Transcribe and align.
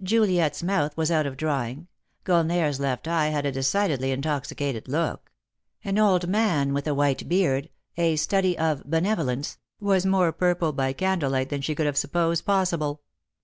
Juliet's 0.00 0.62
mouth 0.62 0.96
was 0.96 1.10
out 1.10 1.26
of 1.26 1.36
draw 1.36 1.64
ing; 1.64 1.88
Gulnare's 2.22 2.78
left 2.78 3.08
eye 3.08 3.30
had 3.30 3.44
a 3.44 3.50
decidedly 3.50 4.12
intoxicated 4.12 4.86
look; 4.86 5.32
an 5.82 5.98
old 5.98 6.28
man 6.28 6.72
with 6.72 6.86
a 6.86 6.94
white 6.94 7.28
beard— 7.28 7.70
a 7.96 8.14
study 8.14 8.56
of" 8.56 8.84
Benevolence 8.88 9.58
"—was 9.90 10.06
more 10.06 10.30
purple 10.30 10.72
by 10.72 10.92
candlelight 10.92 11.48
than 11.48 11.62
she 11.62 11.74
could 11.74 11.86
have 11.86 11.98
supposed 11.98 12.44
possible. 12.44 13.02